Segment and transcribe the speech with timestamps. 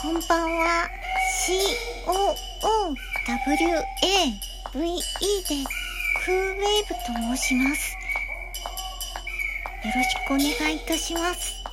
[0.00, 0.88] こんばんは。
[2.06, 2.06] COOWAVE
[3.58, 3.66] で
[6.24, 7.96] クーウェーブと申します。
[9.84, 11.64] よろしくお願いいたします。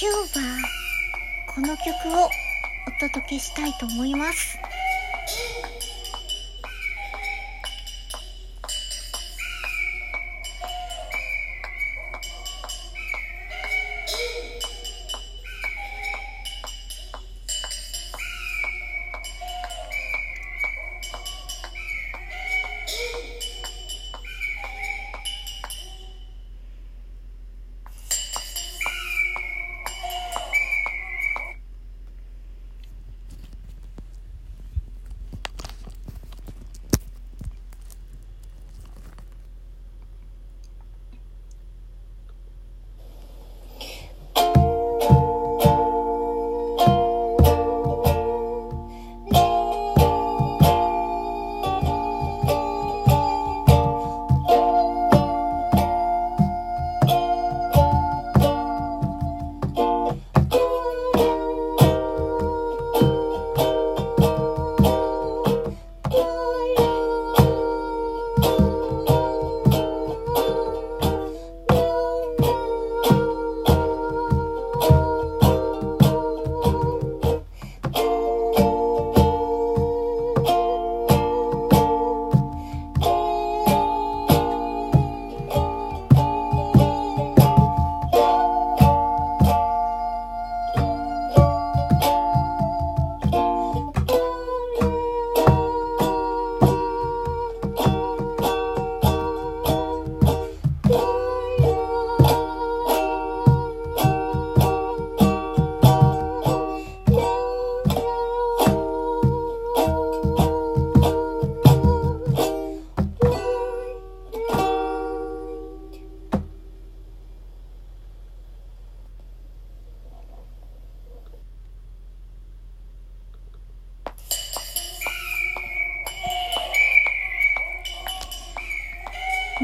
[0.00, 0.42] 今日は
[1.54, 2.30] この曲をお
[3.00, 4.58] 届けしたいと思います。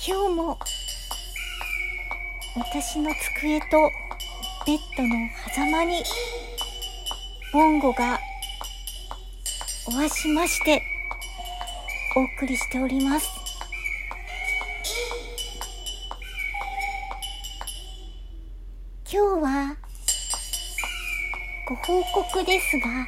[0.04, 0.58] 今日も
[2.56, 3.92] 私の机と
[4.66, 6.02] ベッドの狭間に
[7.52, 8.18] ボンゴが
[9.92, 10.82] おわしまして
[12.16, 13.28] お送りしております。
[19.12, 19.76] 今日は
[21.68, 23.06] ご報告ですが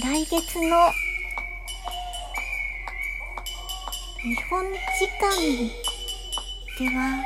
[0.00, 0.90] 来月の
[4.28, 5.30] 日本時間
[6.78, 7.24] では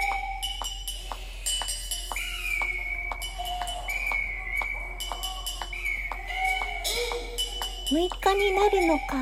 [7.90, 9.16] 6日になるのか。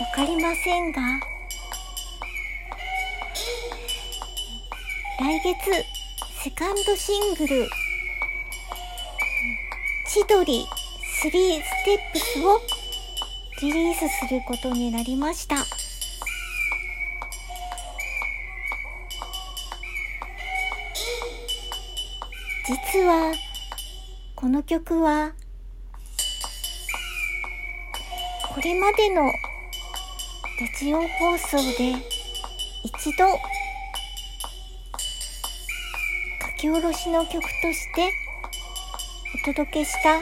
[0.00, 1.00] わかりませんが
[5.20, 5.84] 来月
[6.42, 7.70] セカンドシングル
[10.08, 10.66] 「千鳥
[11.22, 12.79] 3ステップス」を
[13.66, 15.56] リースすることになりました。
[22.66, 23.32] 実は
[24.36, 25.32] この曲は
[28.54, 29.32] これまでのラ
[30.78, 31.94] ジオ放送で
[32.84, 33.26] 一度
[36.40, 38.12] 書き下ろしの曲として
[39.42, 40.20] お届けした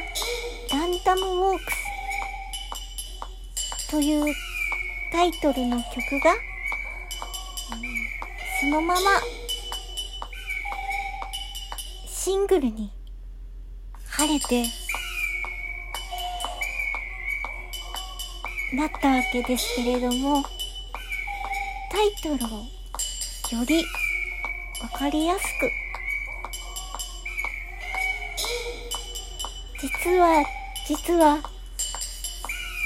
[0.77, 1.88] ランダムウォークス。
[3.91, 4.35] という
[5.11, 6.35] タイトルの曲が、
[8.61, 9.01] そのまま
[12.07, 12.93] シングルに
[14.05, 14.65] 晴れて
[18.75, 20.43] なったわけですけれども
[21.91, 23.83] タイトルをより
[24.83, 25.71] わかりやすく
[29.81, 30.45] 実は
[30.87, 31.58] 実は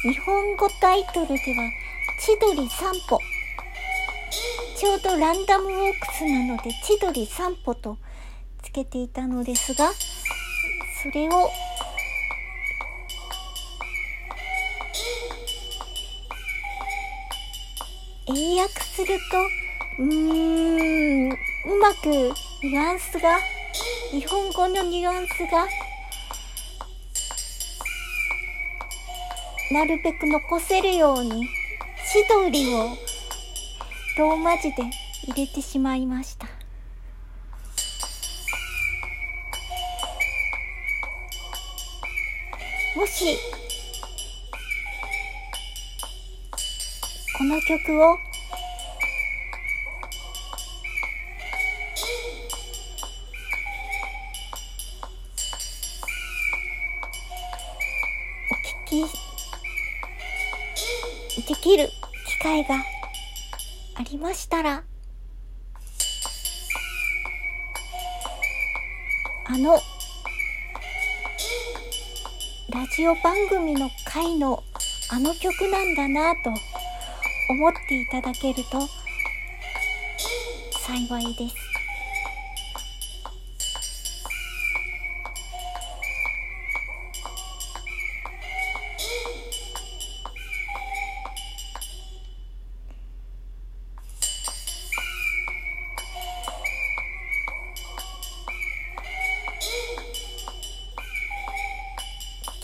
[0.03, 1.39] 日本語タイトルでは
[2.19, 3.21] 千鳥散歩。
[4.77, 7.99] ちょうどランダムウォークスなので千鳥散歩と
[8.63, 11.49] つけていたのですがそれを
[18.27, 21.35] 英訳するとうーんう
[21.81, 22.09] まく
[22.65, 23.39] ニュアンスが
[24.11, 25.69] 日本語のニュアンスが
[29.73, 31.49] なるべく残せるように
[32.05, 32.91] 千鳥を
[34.19, 34.83] ローマ字で
[35.27, 36.47] 入れてしまいました。
[42.95, 43.39] もし
[47.39, 48.15] この曲をお
[58.91, 59.32] 聞き
[61.41, 61.89] できる
[62.27, 62.75] 機会が
[63.95, 64.85] ありましたら
[69.47, 69.75] あの
[72.71, 74.63] ラジオ番組の回の
[75.11, 76.51] あの曲なんだなと
[77.51, 78.81] 思っていただけると
[80.79, 81.62] 幸いです。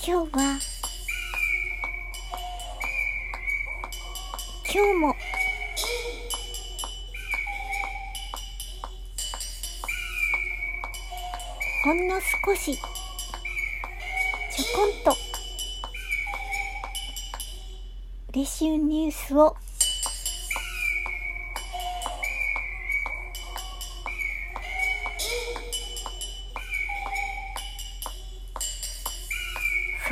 [0.08, 0.58] 今日は
[4.64, 5.14] 今日も
[11.84, 12.82] ほんの少しちょ
[14.74, 15.14] こんと
[18.32, 19.54] 嬉しいニュースを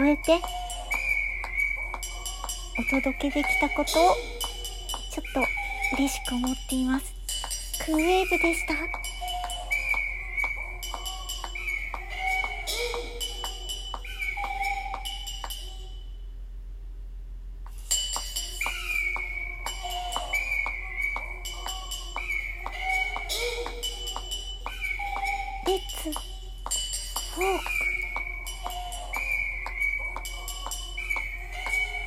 [0.07, 0.41] 添えて
[2.79, 3.85] お届けできたことを
[5.11, 5.41] ちょっと
[5.97, 7.13] 嬉しく思っています。
[7.85, 9.16] クーウェーブでした。